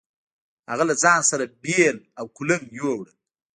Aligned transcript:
هغه 0.71 0.83
له 0.89 0.95
ځان 1.03 1.19
سره 1.31 1.45
بېل 1.63 1.97
او 2.19 2.25
کُلنګ 2.35 2.65
يو 2.79 2.89
وړل. 2.99 3.15